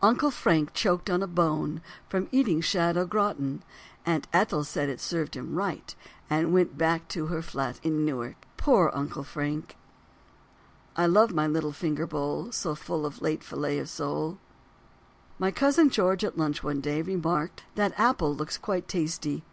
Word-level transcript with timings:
Uncle 0.00 0.30
Frank 0.30 0.72
choked 0.72 1.10
on 1.10 1.22
a 1.22 1.26
bone 1.26 1.82
From 2.08 2.30
eating 2.32 2.62
shad 2.62 2.96
au 2.96 3.04
gratin 3.04 3.62
Aunt 4.06 4.26
Ethel 4.32 4.64
said 4.64 4.88
it 4.88 4.98
served 4.98 5.36
him 5.36 5.54
right 5.54 5.94
And 6.30 6.54
went 6.54 6.78
back 6.78 7.06
to 7.08 7.26
her 7.26 7.42
flat 7.42 7.78
in 7.82 8.02
NEWARK 8.06 8.36
(spoken) 8.40 8.48
Poor 8.56 8.90
Uncle 8.94 9.24
Frank! 9.24 9.76
(chanted) 10.96 11.02
I 11.02 11.04
love 11.04 11.34
my 11.34 11.46
little 11.46 11.72
finger 11.72 12.06
bowl 12.06 12.50
So 12.50 12.74
full 12.74 13.04
of 13.04 13.20
late 13.20 13.44
filet 13.44 13.78
of 13.78 13.90
sole. 13.90 14.38
Cousin 15.54 15.90
George 15.90 16.24
at 16.24 16.38
lunch 16.38 16.64
one 16.64 16.80
day 16.80 17.02
Remarked, 17.02 17.64
"That 17.74 17.92
apple 18.00 18.34
looks 18.34 18.56
quite 18.56 18.88
tasty. 18.88 19.44